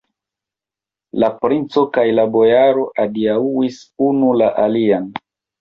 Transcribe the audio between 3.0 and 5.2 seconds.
adiaŭis unu la alian.